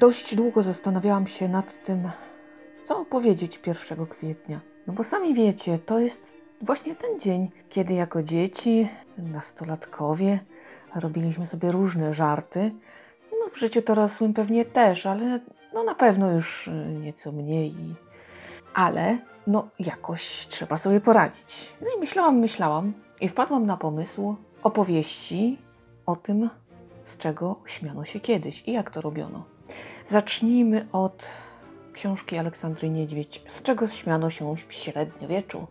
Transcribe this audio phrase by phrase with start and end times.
[0.00, 2.10] dość długo zastanawiałam się nad tym,
[2.82, 4.60] co powiedzieć 1 kwietnia.
[4.86, 6.32] No bo sami wiecie, to jest
[6.62, 8.88] właśnie ten dzień, kiedy jako dzieci,
[9.18, 10.40] nastolatkowie,
[10.94, 12.70] robiliśmy sobie różne żarty.
[13.32, 15.40] No w życiu dorosłym pewnie też, ale
[15.74, 16.70] no na pewno już y,
[17.00, 17.74] nieco mniej.
[18.74, 21.72] Ale no jakoś trzeba sobie poradzić.
[21.80, 25.58] No i myślałam, myślałam i wpadłam na pomysł opowieści
[26.06, 26.50] o tym,
[27.04, 29.57] z czego śmiano się kiedyś i jak to robiono.
[30.10, 31.24] Zacznijmy od
[31.92, 35.66] książki Aleksandry Niedźwiedź, z czego śmiano się w średniowieczu.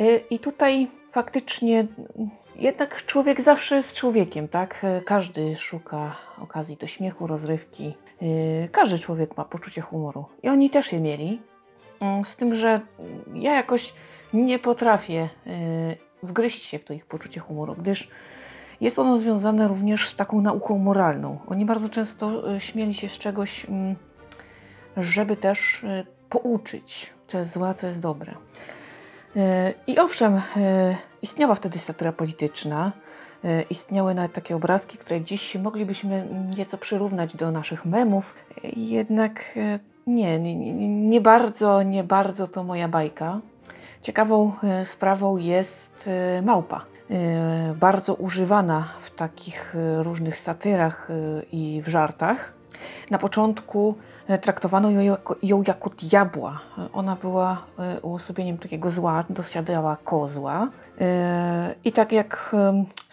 [0.00, 4.84] Y, I tutaj faktycznie mm, jednak człowiek zawsze jest człowiekiem, tak?
[4.84, 7.94] Y, Każdy szuka okazji do śmiechu, rozrywki.
[8.22, 10.24] Y, Każdy człowiek ma poczucie humoru.
[10.42, 11.40] I oni też je mieli.
[12.00, 12.80] Mm, Z tym, że
[13.34, 13.94] ja jakoś
[14.32, 15.28] nie potrafię
[16.22, 18.08] wgryźć się w to ich poczucie humoru, gdyż
[18.80, 21.38] jest ono związane również z taką nauką moralną.
[21.46, 23.96] Oni bardzo często y, śmieli się z czegoś, mm,
[24.96, 28.32] żeby też y, pouczyć, co jest złe, co jest dobre.
[29.36, 29.40] Y,
[29.86, 30.42] I owszem,
[31.22, 32.92] istniała wtedy satyra polityczna,
[33.70, 38.34] istniały nawet takie obrazki, które dziś moglibyśmy nieco przyrównać do naszych memów,
[38.76, 39.58] jednak
[40.06, 40.54] nie, nie,
[40.88, 43.40] nie, bardzo, nie bardzo to moja bajka.
[44.02, 44.52] Ciekawą
[44.84, 46.08] sprawą jest
[46.42, 46.95] małpa.
[47.10, 52.52] Y, Bardzo używana w takich y, różnych satyrach y, i w żartach.
[53.10, 53.94] Na początku
[54.42, 56.60] traktowano ją jako, ją jako diabła.
[56.92, 57.62] Ona była
[58.02, 60.68] uosobieniem takiego zła, dosiadała kozła.
[61.84, 62.56] I tak jak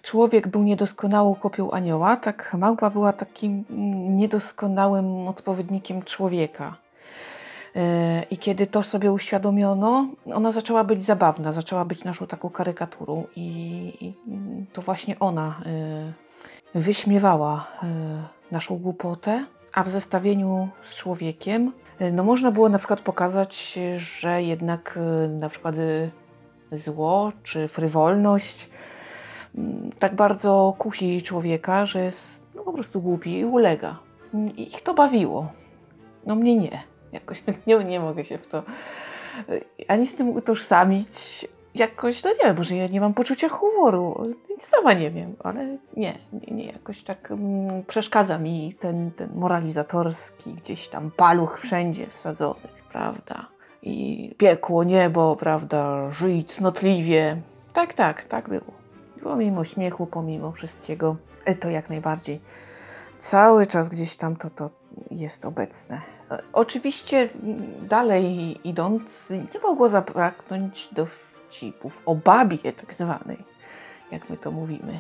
[0.02, 6.83] człowiek był niedoskonałą kopią anioła, tak małpa była takim mm, niedoskonałym odpowiednikiem człowieka.
[7.76, 13.24] E, I kiedy to sobie uświadomiono, ona zaczęła być zabawna, zaczęła być naszą taką karykaturą,
[13.36, 14.14] i,
[14.74, 15.62] to właśnie ona
[16.76, 17.86] e, wyśmiewała e,
[18.52, 21.72] naszą głupotę, a w zestawieniu z człowiekiem,
[22.12, 25.00] no można było na przykład pokazać, że jednak
[25.40, 25.76] na przykład
[26.72, 28.70] zło czy frywolność
[29.56, 34.00] mm, tak bardzo kusi człowieka, że jest no, po prostu głupi i ulega.
[34.58, 35.48] Ich to bawiło.
[36.26, 36.93] No mnie nie.
[37.14, 38.64] Jakoś nie, nie mogę się w to
[39.88, 41.48] ani z tym utożsamić.
[41.76, 44.24] Jakoś, no nie wiem, może ja nie mam poczucia humoru.
[44.50, 49.30] Nic sama nie wiem, ale nie, nie, nie jakoś tak mm, przeszkadza mi ten, ten
[49.36, 53.46] moralizatorski gdzieś tam paluch wszędzie wsadzony, prawda?
[53.82, 56.12] I piekło, niebo, prawda?
[56.12, 57.42] Żyj cnotliwie.
[57.74, 58.74] Tak, tak, tak było.
[59.24, 61.16] Pomimo śmiechu, pomimo wszystkiego,
[61.60, 62.42] to jak najbardziej.
[63.20, 64.70] Cały czas gdzieś tam to, to
[65.12, 66.02] jest obecne.
[66.54, 67.30] Oczywiście
[67.82, 73.38] dalej idąc, nie mogło zabraknąć dowcipów o babie tak zwanej,
[74.12, 75.00] jak my to mówimy.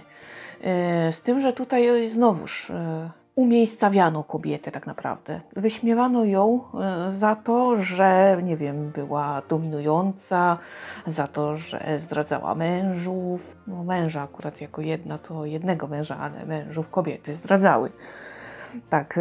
[0.62, 5.42] E, Z tym, że tutaj znowuż e, umiejscawiano kobietę tak naprawdę.
[5.56, 10.58] Wyśmiewano ją e, za to, że nie wiem, była dominująca,
[11.06, 13.58] za to, że zdradzała mężów.
[13.68, 17.92] No męża akurat jako jedna to jednego męża, ale mężów kobiety zdradzały.
[18.90, 19.20] Tak,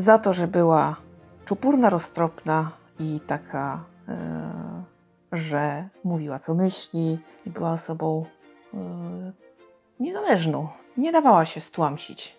[0.00, 0.96] za to, że była
[1.44, 4.82] czupurna, roztropna i taka, e,
[5.32, 8.24] że mówiła co myśli i była osobą
[8.74, 8.78] e,
[10.00, 10.68] niezależną.
[10.96, 12.36] Nie dawała się stłamsić,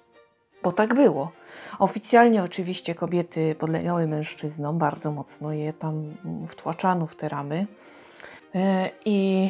[0.63, 1.31] bo tak było.
[1.79, 6.03] Oficjalnie oczywiście kobiety podlegały mężczyznom, bardzo mocno je tam
[6.47, 7.67] wtłaczano w te ramy.
[8.55, 9.49] E, I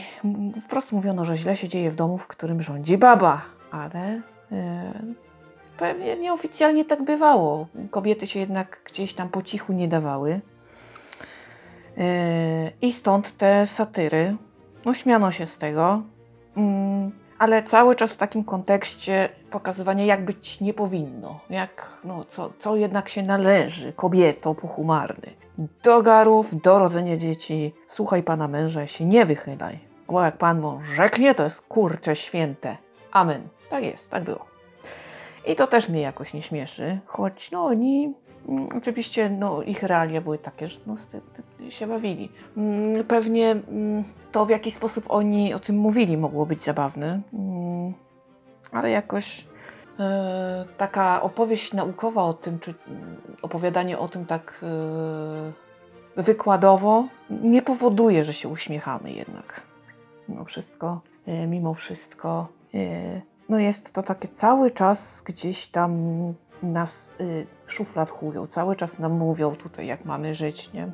[0.65, 4.21] wprost mówiono, że źle się dzieje w domu, w którym rządzi baba, ale
[5.81, 7.67] pewnie nieoficjalnie tak bywało.
[7.91, 10.41] Kobiety się jednak gdzieś tam po cichu nie dawały.
[11.97, 12.03] Yy,
[12.81, 14.35] I stąd te satyry.
[14.85, 16.01] No, śmiano się z tego,
[16.57, 21.39] mm, ale cały czas w takim kontekście pokazywania, jak być nie powinno.
[21.49, 25.33] Jak, no, co, co jednak się należy kobietom pochumarny.
[25.83, 27.73] Do garów, do rodzenia dzieci.
[27.87, 29.79] Słuchaj pana męża, się nie wychylaj.
[30.07, 32.77] Bo jak pan mąż rzeknie, to jest kurcze święte.
[33.11, 33.41] Amen.
[33.69, 34.50] Tak jest, tak było.
[35.45, 38.13] I to też mnie jakoś nie śmieszy, choć no oni,
[38.47, 40.95] mm, oczywiście no, ich realia były takie, że no,
[41.69, 42.31] się bawili.
[42.57, 47.21] Mm, Pewnie mm, to w jaki sposób oni o tym mówili mogło być zabawne,
[48.71, 49.45] ale jakoś
[49.99, 52.73] e, taka opowieść naukowa o tym, czy
[53.41, 54.65] opowiadanie o tym tak
[56.17, 59.61] e, wykładowo nie powoduje, że się uśmiechamy jednak.
[60.29, 62.47] Mimo wszystko, e, mimo wszystko
[63.51, 66.13] no jest to takie cały czas gdzieś tam
[66.63, 70.91] nas y, szufladkują, cały czas nam mówią tutaj, jak mamy żyć, nie?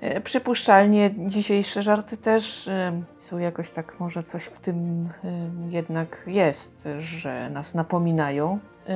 [0.00, 6.22] E, Przypuszczalnie dzisiejsze żarty też y, są jakoś tak, może coś w tym y, jednak
[6.26, 8.58] jest, że nas napominają.
[8.88, 8.92] Y,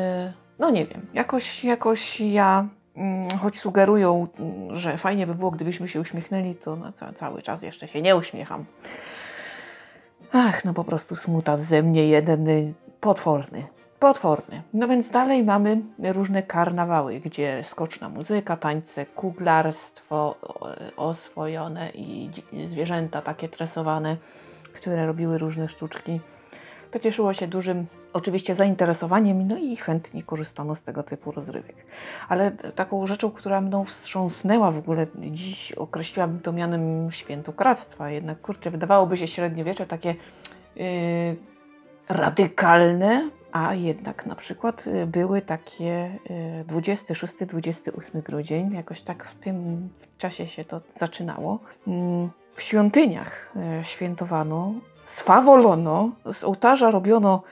[0.58, 5.88] no nie wiem, jakoś, jakoś ja, mm, choć sugerują, mm, że fajnie by było, gdybyśmy
[5.88, 8.64] się uśmiechnęli, to na ca cały czas jeszcze się nie uśmiecham.
[10.32, 13.66] Ach, no po prostu smuta ze mnie jeden y, potworny.
[13.98, 14.62] Potworny.
[14.74, 15.80] No więc dalej mamy
[16.12, 20.34] różne karnawały, gdzie skoczna muzyka, tańce, kuglarstwo
[20.96, 22.30] oswojone i
[22.66, 24.16] zwierzęta takie tresowane,
[24.72, 26.20] które robiły różne sztuczki.
[26.90, 31.76] To cieszyło się dużym oczywiście zainteresowaniem, no i chętnie korzystano z tego typu rozrywek.
[32.28, 38.70] Ale taką rzeczą, która mną wstrząsnęła w ogóle, dziś określiłabym to mianem świętokradztwa, jednak kurczę,
[38.70, 40.14] wydawałoby się średniowiecze takie
[40.76, 40.84] yy,
[42.08, 46.18] radykalne, a jednak na przykład y, były takie
[46.68, 49.88] 26-28 y, grudzień, jakoś tak w tym
[50.18, 51.58] czasie się to zaczynało.
[51.86, 54.74] Mm, w świątyniach y, świętowano,
[55.04, 57.42] swawolono, z ołtarza robiono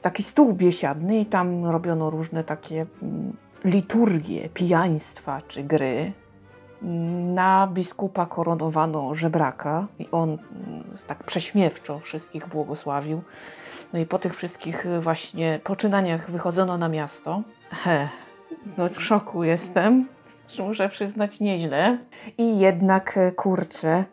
[0.00, 6.12] taki stół biesiadny i tam robiono różne takie mm, liturgie, pijaństwa czy gry.
[7.34, 10.38] Na biskupa koronowano żebraka i on
[11.06, 13.22] tak prześmiewczo wszystkich błogosławił.
[13.92, 17.42] No i po tych wszystkich y, właśnie poczynaniach wychodzono na miasto.
[17.70, 18.08] He,
[18.78, 20.08] no w szoku jestem,
[20.58, 21.98] muszę przyznać nieźle.
[22.38, 24.04] I jednak, y, kurczę,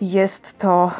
[0.00, 0.90] jest to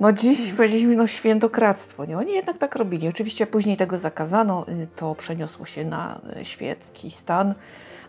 [0.00, 2.04] no dziś powiedzieliśmy no świętokradztwo.
[2.04, 2.18] Nie?
[2.18, 3.08] Oni jednak tak robili.
[3.08, 4.68] Oczywiście później tego zakazano.
[4.68, 7.54] Y, to przeniosło się na świecki stan,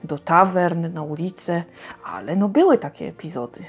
[0.04, 1.64] do tawern, na ulice,
[2.04, 3.66] ale no były takie epizody.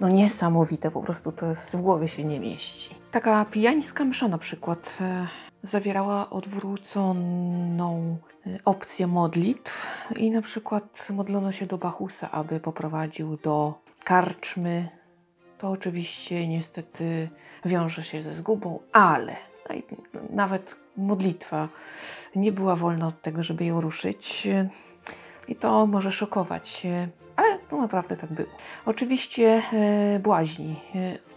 [0.00, 2.94] No niesamowite, po prostu to jest, w głowie się nie mieści.
[3.10, 5.26] Taka pijańska msza na przykład e,
[5.62, 8.16] zawierała odwróconą
[8.46, 9.86] e, opcję modlitw
[10.16, 13.74] i na przykład modlono się do Bachusa, aby poprowadził do
[14.04, 14.88] karczmy.
[15.58, 17.28] To oczywiście niestety
[17.66, 19.36] wiąże się ze zgubą, ale
[20.30, 21.68] nawet modlitwa
[22.36, 24.48] nie była wolna od tego, żeby ją ruszyć.
[25.48, 26.86] I to może szokować,
[27.36, 28.48] ale to naprawdę tak było.
[28.86, 30.80] Oczywiście e, błaźni.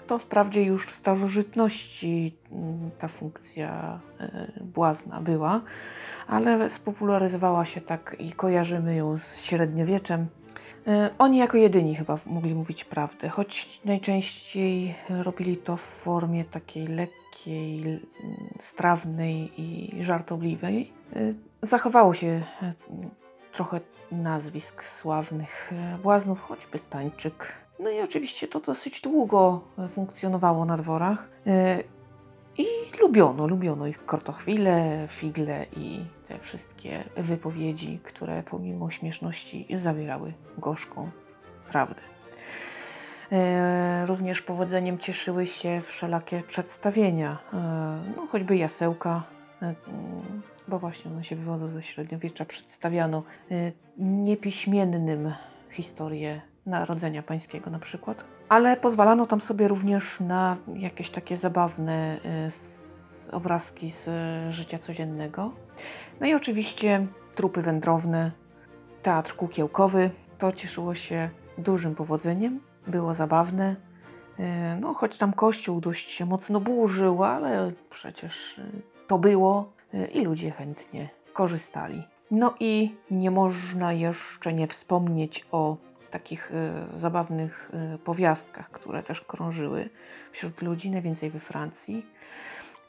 [0.07, 5.61] To wprawdzie już w starożytności mm, ta funkcja e, błazna była,
[6.27, 10.27] ale spopularyzowała się tak i kojarzymy ją z średniowieczem.
[10.87, 16.87] E, oni jako jedyni chyba mogli mówić prawdę, choć najczęściej robili to w formie takiej
[16.87, 17.99] lekkiej,
[18.59, 20.93] strawnej i żartobliwej.
[21.61, 22.41] Zachowało się
[23.51, 23.79] trochę
[24.11, 25.71] nazwisk sławnych
[26.03, 27.53] błaznów, choćby Stańczyk.
[27.79, 29.61] No i oczywiście to dosyć długo
[29.91, 31.29] funkcjonowało na dworach.
[32.99, 41.09] E, lubiono, lubiono ich kortochwile, figle i te wszystkie wypowiedzi, które pomimo śmieszności zawierały gorzką
[41.71, 42.01] prawdę.
[43.31, 47.57] E, również powodzeniem cieszyły się wszelakie przedstawienia, e,
[48.17, 49.23] no, choćby jasełka,
[50.67, 53.23] bo właśnie one się wywodzą ze średniowiecza, przedstawiano
[53.97, 55.33] niepiśmiennym
[55.71, 62.17] historię Narodzenia Pańskiego na przykład, ale pozwalano tam sobie również na jakieś takie zabawne
[63.31, 64.09] obrazki z
[64.53, 65.51] życia codziennego.
[66.19, 68.31] No i oczywiście trupy wędrowne,
[69.03, 70.11] teatr kukiełkowy.
[70.37, 73.75] To cieszyło się dużym powodzeniem, było zabawne.
[74.39, 74.43] Y,
[74.79, 78.61] no, choć tam kościół dość się mocno burzył, ale przecież
[79.07, 79.73] to było.
[80.13, 82.03] I ludzie chętnie korzystali.
[82.31, 85.77] No i nie można jeszcze nie wspomnieć o
[86.11, 86.51] takich
[86.93, 87.71] zabawnych
[88.03, 89.89] powiastkach, które też krążyły
[90.31, 92.05] wśród ludzi, najwięcej we Francji.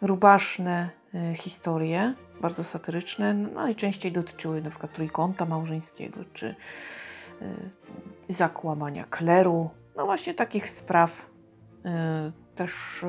[0.02, 6.54] Rubaszne y, historie, bardzo satyryczne, no, najczęściej dotyczyły przykład trójkąta małżeńskiego, czy
[8.28, 9.70] y, zakłamania kleru.
[9.96, 11.30] No właśnie takich spraw
[11.86, 11.88] y,
[12.54, 13.04] też,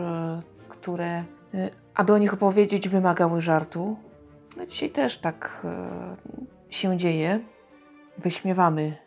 [0.69, 1.23] które
[1.93, 3.97] aby o nich opowiedzieć, wymagały żartu.
[4.57, 5.67] No dzisiaj też tak
[6.69, 7.39] się dzieje.
[8.17, 8.97] Wyśmiewamy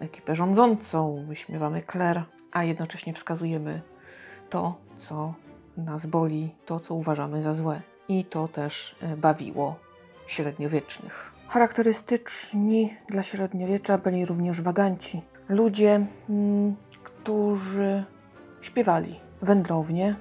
[0.00, 2.22] ekipę rządzącą, wyśmiewamy Claire,
[2.52, 3.82] a jednocześnie wskazujemy
[4.50, 5.34] to, co
[5.76, 7.80] nas boli, to, co uważamy za złe.
[8.08, 9.76] I to też e, bawiło
[10.26, 11.32] średniowiecznych.
[11.48, 15.22] Charakterystyczni dla średniowiecza byli również waganci.
[15.48, 18.04] Ludzie, mm, którzy
[18.60, 20.16] śpiewali wędrownie,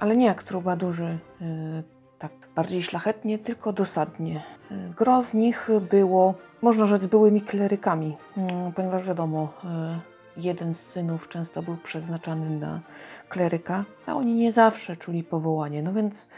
[0.00, 1.82] ale nie jak trubadurzy, y,
[2.18, 4.42] tak bardziej szlachetnie, tylko dosadnie.
[4.70, 9.52] Y, gro z nich było, można rzec, byłymi klerykami, y, ponieważ wiadomo,
[10.36, 12.80] jeden z synów często był przeznaczany na
[13.28, 15.82] kleryka, a oni nie zawsze czuli powołanie.
[15.82, 16.28] No więc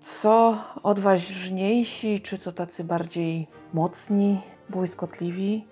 [0.00, 5.66] co odważniejsi, czy co tacy bardziej mocni, błyskotliwi,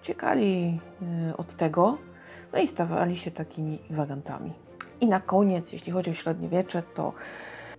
[0.00, 0.80] uciekali
[1.36, 1.98] od tego,
[2.52, 4.52] no i stawali się takimi wagantami.
[5.00, 7.12] I na koniec, jeśli chodzi o średniowiecze, to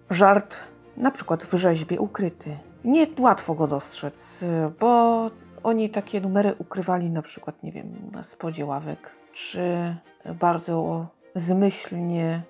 [0.10, 0.58] żart
[0.98, 2.58] na przykład w rzeźbie ukryty.
[2.84, 4.46] Nie łatwo go dostrzec,
[4.80, 5.32] bo
[5.64, 9.96] oni takie numery ukrywali na przykład, nie wiem, na spodzie ławek, czy
[10.40, 12.42] bardzo zmyślnie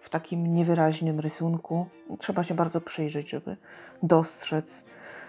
[0.00, 1.86] w takim niewyraźnym rysunku.
[2.18, 3.56] Trzeba się bardzo przyjrzeć, żeby
[4.02, 4.84] dostrzec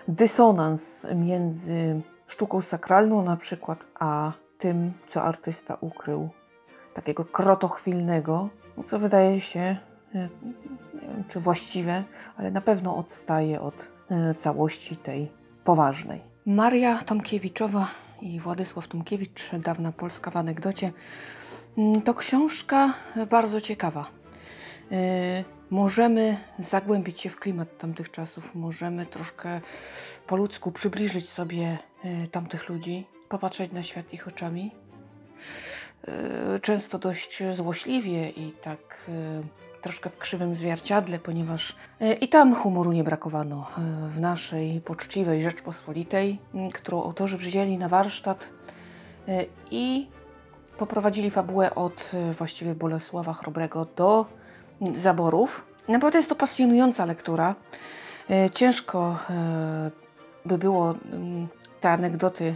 [0.07, 6.29] dysonans między sztuką sakralną na przykład, a tym, co artysta ukrył,
[6.93, 8.49] takiego krotochwilnego,
[8.85, 9.77] co wydaje się,
[10.15, 10.29] e,
[10.93, 12.03] nie wiem czy właściwe,
[12.37, 15.31] ale na pewno odstaje od e, całości tej
[15.63, 16.28] poważnej.
[16.45, 17.87] Maria Tomkiewiczowa
[18.21, 20.91] i Władysław Tomkiewicz, dawna Polska w anegdocie,
[21.77, 22.93] mm, to książka
[23.29, 24.09] bardzo ciekawa.
[24.91, 29.61] E, możemy zagłębić się w klimat tamtych czasów, możemy troszkę
[30.27, 31.77] po ludzku przybliżyć sobie
[32.31, 34.71] tamtych ludzi, popatrzeć na świat ich oczami.
[36.07, 38.97] E, często dość złośliwie i tak
[39.81, 43.67] troszkę w krzywym zwierciadle, ponieważ e, i tam humoru nie brakowano
[44.09, 46.39] w naszej poczciwej Rzeczpospolitej,
[46.73, 48.47] którą autorzy wzięli na warsztat
[49.71, 50.07] i
[50.77, 54.25] poprowadzili fabułę od właściwie Bolesława Chrobrego do
[54.95, 55.65] zaborów.
[55.87, 57.55] Naprawdę jest to pasjonująca lektura.
[58.53, 59.19] Ciężko
[60.45, 60.95] by było
[61.79, 62.55] te anegdoty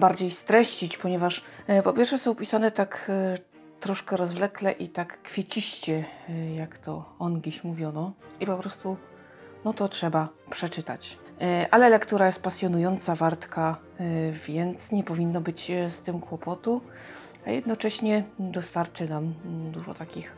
[0.00, 3.49] bardziej streścić, ponieważ e, po pierwsze są pisane tak e,
[3.80, 8.12] troszkę rozwlekle i tak kwieciście, e, jak to ongiś mówiono.
[8.40, 8.96] I po prostu,
[9.64, 11.18] no to trzeba przeczytać.
[11.70, 13.76] Ale lektura jest pasjonująca, wartka,
[14.46, 16.80] więc nie powinno być z tym kłopotu,
[17.46, 20.36] a jednocześnie dostarczy nam mm, dużo takich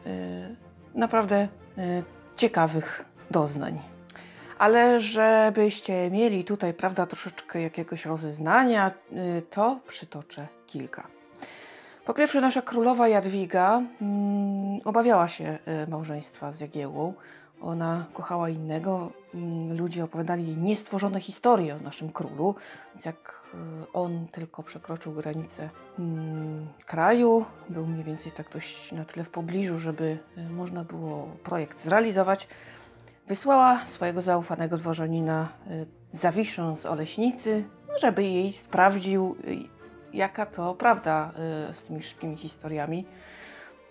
[0.94, 1.48] naprawdę
[2.36, 3.80] ciekawych doznań
[4.62, 8.90] ale żebyście mieli tutaj, prawda, troszeczkę jakiegoś rozeznania,
[9.38, 11.06] y, to przytoczę kilka.
[12.04, 17.14] Po pierwsze, nasza królowa Jadwiga mm, obawiała się y, małżeństwa z Jagiełłą.
[17.60, 19.12] Ona kochała innego.
[19.34, 22.54] Mm, ludzie opowiadali jej niestworzone historie o naszym królu,
[22.94, 25.68] więc jak y, on tylko przekroczył granicę
[25.98, 30.18] mm, kraju, był mniej więcej tak dość na tyle w pobliżu, żeby
[30.50, 32.48] można było projekt zrealizować,
[33.26, 39.81] Wysłała swojego zaufanego dworzanina y, Zawiszę z Oleśnicy, no, żeby jej sprawdził, y,
[40.14, 41.32] jaka to prawda
[41.70, 43.06] y, z tymi wszystkimi historiami,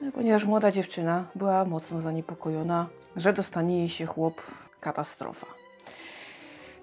[0.02, 4.42] no, ponieważ młoda dziewczyna była mocno zaniepokojona, że dostanie jej się chłop
[4.80, 5.48] katastrofa.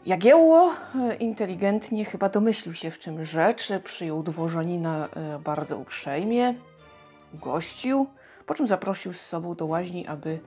[0.06, 0.72] Jagiełło
[1.20, 5.08] inteligentnie chyba domyślił się w czym rzecz, przyjął dworzanina
[5.44, 6.54] bardzo uprzejmie,
[7.34, 8.06] gościł,
[8.46, 10.40] po czym zaprosił z sobą do łaźni, aby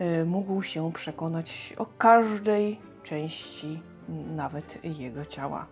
[0.00, 3.82] Y, mógł się przekonać o każdej części
[4.36, 5.66] nawet jego ciała.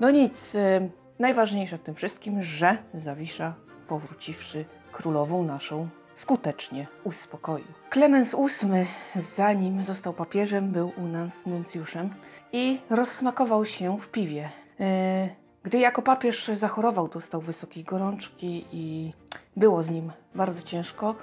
[0.00, 0.90] No nic, y,
[1.20, 3.54] najważniejsze w tym wszystkim, że Zawisza,
[3.88, 7.66] powróciwszy królową naszą, skutecznie uspokoił.
[7.90, 8.86] Klemens VIII,
[9.16, 12.10] zanim został papieżem, był u nas nuncjuszem
[12.52, 14.50] i rozsmakował się w piwie.
[14.80, 14.84] Y,
[15.62, 19.12] gdy jako papież zachorował, dostał wysokiej gorączki i
[19.56, 21.14] było z nim bardzo ciężko.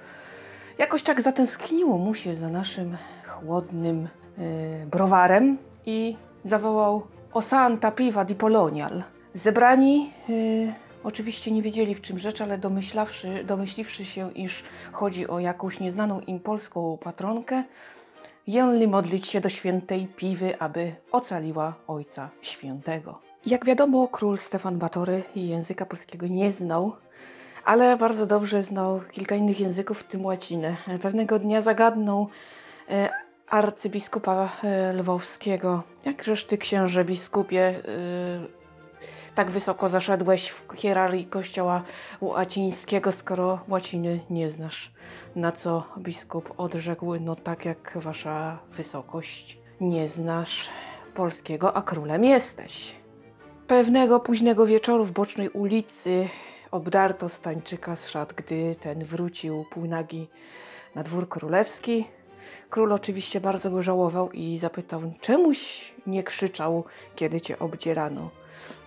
[0.77, 4.45] Jakoś tak zatęskniło mu się za naszym chłodnym yy,
[4.91, 9.03] browarem i zawołał o Santa Piva di Polonial.
[9.37, 15.39] Zebrani yy, oczywiście nie wiedzieli w czym rzecz, ale domyślawszy, domyśliwszy się, iż chodzi o
[15.39, 17.63] jakąś nieznaną im polską patronkę,
[18.47, 23.19] jęli modlić się do świętej Piwy, aby ocaliła Ojca Świętego.
[23.45, 26.95] Jak wiadomo, król Stefan Batory języka polskiego nie znał,
[27.65, 30.75] ale bardzo dobrze znał kilka innych języków, w tym łacinę.
[31.01, 32.27] Pewnego dnia zagadnął
[32.89, 33.09] e,
[33.49, 35.83] arcybiskupa e, lwowskiego.
[36.05, 38.57] Jakżeż ty, księże biskupie, e,
[39.37, 41.83] tak wysoko zaszedłeś w hierarchii kościoła
[42.21, 44.91] łacińskiego, skoro łaciny nie znasz?
[45.35, 50.69] Na co biskup odrzekł, no tak jak wasza wysokość, nie znasz
[51.15, 52.95] polskiego, a królem jesteś.
[53.67, 56.29] Pewnego późnego wieczoru w bocznej ulicy
[56.71, 60.29] Obdarto Stańczyka z szat, gdy ten wrócił półnagi
[60.95, 62.07] na dwór królewski.
[62.69, 66.83] Król oczywiście bardzo go żałował i zapytał, czemuś nie krzyczał,
[67.15, 68.29] kiedy cię obdzierano.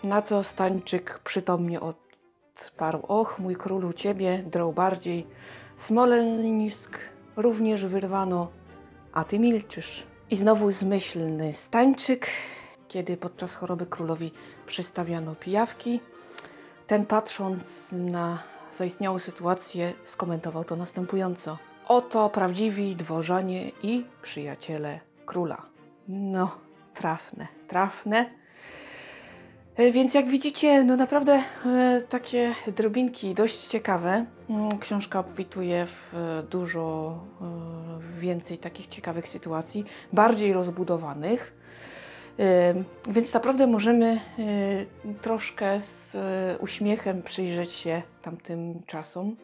[0.04, 5.26] Na co Stańczyk przytomnie odparł, och, mój królu, ciebie drą bardziej.
[5.76, 6.98] Smoleńsk
[7.36, 8.48] również wyrwano,
[9.12, 10.06] a ty milczysz.
[10.30, 12.26] I znowu zmyślny Stańczyk,
[12.88, 14.32] kiedy podczas choroby królowi
[14.66, 16.00] przystawiano pijawki,
[16.86, 21.69] ten patrząc na zaistniałą sytuację skomentował to następująco.
[21.90, 25.62] Oto prawdziwi dworzanie i przyjaciele króla.
[26.08, 26.50] No,
[26.94, 28.30] trafne, trafne.
[29.76, 34.26] E, Więc jak widzicie, no naprawdę e, takie drobinki dość ciekawe.
[34.50, 37.18] Mm, Książka obfituje w e, dużo
[38.18, 41.54] więcej takich ciekawych sytuacji, bardziej rozbudowanych.
[43.08, 44.20] Więc naprawdę możemy
[45.22, 46.12] troszkę z
[46.60, 49.36] uśmiechem przyjrzeć się tamtym czasom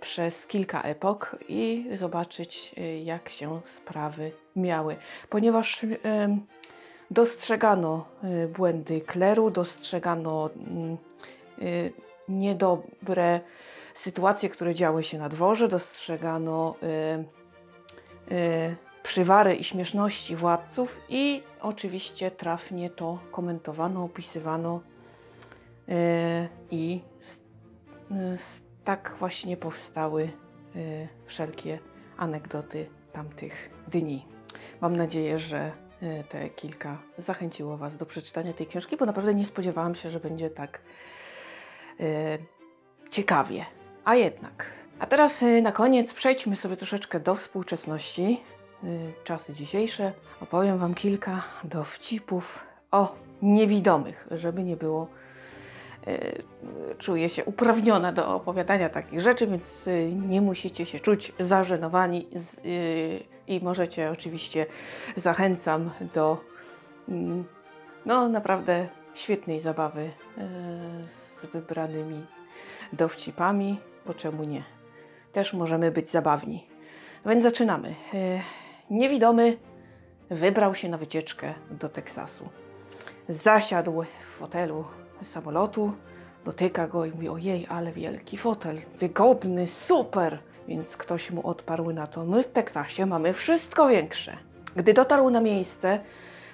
[0.00, 4.96] przez kilka epok i zobaczyć, e, jak się sprawy miały.
[5.28, 6.46] Ponieważ em,
[7.10, 8.04] dostrzegano
[8.44, 10.50] y, błędy kleru, dostrzegano
[11.62, 11.92] y,
[12.28, 13.40] niedobre
[13.94, 22.30] sytuacje, które działy się na dworze, dostrzegano y, y, przywary i śmieszności władców i oczywiście
[22.30, 24.80] trafnie to komentowano, opisywano
[25.88, 25.92] y,
[26.70, 30.30] i z, y, z, tak właśnie powstały
[30.76, 31.78] y, wszelkie
[32.16, 34.26] anegdoty tamtych dni.
[34.80, 35.72] Mam nadzieję, że
[36.02, 40.20] y, te kilka zachęciło Was do przeczytania tej książki, bo naprawdę nie spodziewałam się, że
[40.20, 40.80] będzie tak
[42.00, 42.38] y,
[43.10, 43.66] ciekawie.
[44.04, 44.66] A jednak.
[44.98, 48.40] A teraz y, na koniec przejdźmy sobie troszeczkę do współczesności.
[48.84, 50.12] Y, czasy dzisiejsze.
[50.40, 55.06] Opowiem Wam kilka dowcipów o niewidomych, żeby nie było.
[56.08, 56.42] Y,
[56.98, 62.28] Czuję się uprawniona do opowiadania takich rzeczy, więc y, nie musicie się czuć zażenowani
[62.64, 64.66] y, i możecie oczywiście
[65.16, 66.44] zachęcam do
[67.08, 67.44] mm,
[68.06, 70.10] no naprawdę świetnej zabawy
[71.06, 72.26] z wybranymi
[72.92, 74.62] dowcipami, bo czemu nie?
[75.32, 76.66] Też możemy być zabawni.
[77.24, 77.94] No więc zaczynamy.
[78.90, 79.58] Niewidomy
[80.30, 82.48] wybrał się na wycieczkę do Teksasu.
[83.28, 84.84] Zasiadł w fotelu
[85.24, 85.92] samolotu,
[86.44, 90.38] dotyka go i mówi: Ojej, ale wielki fotel, wygodny, super!
[90.68, 94.36] Więc ktoś mu odparł na to: My w Teksasie mamy wszystko większe.
[94.76, 96.00] Gdy dotarł na miejsce,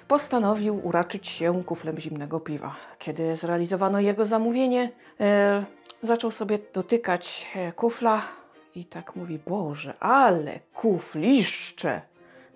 [0.07, 2.75] postanowił uraczyć się kuflem zimnego piwa.
[2.99, 5.63] Kiedy zrealizowano jego zamówienie, e,
[6.03, 8.21] zaczął sobie dotykać e, kufla
[8.75, 12.01] i tak mówi: Boże, ale kufliszcze!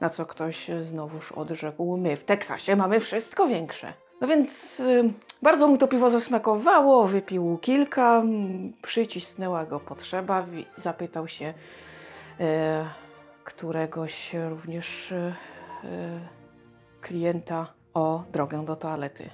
[0.02, 3.94] Na co ktoś znowuż odrzekł: My w Teksasie mamy wszystko większe.
[4.24, 11.28] No więc y, bardzo mu to piwo zasmakowało, wypił kilka, mm, przycisnęła go potrzeba, zapytał
[11.28, 11.54] się
[12.40, 12.86] e,
[13.44, 15.34] któregoś również e,
[17.02, 19.30] klienta o drogę do toalety.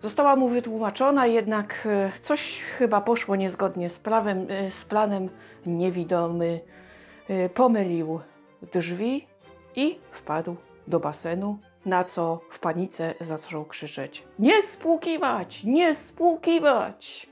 [0.00, 1.88] Została mu wytłumaczona, jednak
[2.22, 5.28] coś chyba poszło niezgodnie z, prawem, z planem.
[5.66, 6.60] Niewidomy
[7.54, 8.20] pomylił
[8.72, 9.26] drzwi
[9.76, 15.64] i wpadł do basenu, na co w panice zaczął krzyczeć: Nie spłukiwać!
[15.64, 17.26] Nie spłukiwać!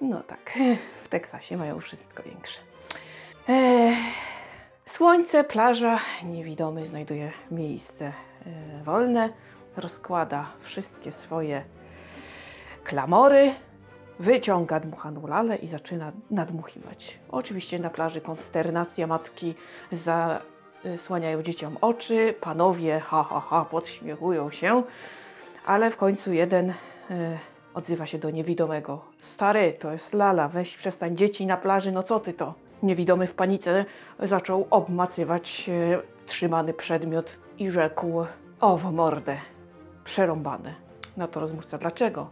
[0.00, 0.58] No tak,
[1.02, 2.60] w Teksasie mają wszystko większe.
[3.48, 3.96] Ech,
[4.86, 8.04] słońce, plaża, niewidomy znajduje miejsce
[8.46, 9.28] e, wolne,
[9.76, 11.64] rozkłada wszystkie swoje
[12.84, 13.54] klamory,
[14.18, 17.18] wyciąga dmuchaną lalę i zaczyna nadmuchiwać.
[17.30, 19.54] Oczywiście na plaży konsternacja matki
[20.84, 24.82] zasłaniają dzieciom oczy, panowie ha ha ha podśmiechują się,
[25.66, 26.74] ale w końcu jeden e,
[27.74, 29.04] odzywa się do niewidomego.
[29.18, 32.54] Stary, to jest lala, weź przestań dzieci na plaży, no co ty to?
[32.82, 33.84] Niewidomy w panice
[34.18, 38.24] zaczął obmacywać e, trzymany przedmiot i rzekł:
[38.60, 39.36] O w mordę,
[40.04, 40.74] przerąbane.
[41.16, 42.26] Na to rozmówca, dlaczego?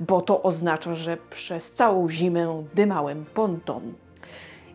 [0.00, 3.94] Bo to oznacza, że przez całą zimę dymałem ponton.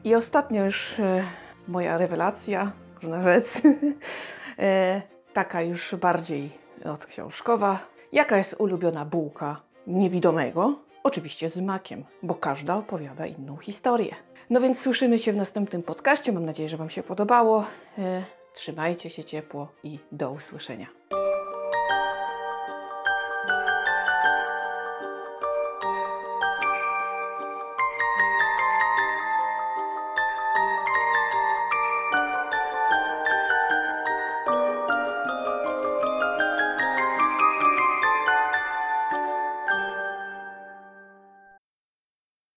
[0.03, 1.23] I ostatnio już e,
[1.67, 2.71] moja rewelacja,
[3.03, 3.61] można rzec,
[4.59, 5.01] e,
[5.33, 6.49] taka już bardziej
[6.85, 7.79] odksiążkowa.
[8.11, 10.79] Jaka jest ulubiona bułka niewidomego?
[11.03, 14.15] Oczywiście z makiem, bo każda opowiada inną historię.
[14.49, 16.31] No więc słyszymy się w następnym podcaście.
[16.31, 17.65] Mam nadzieję, że Wam się podobało.
[17.97, 21.00] E, Trzymajcie się ciepło i do usłyszenia.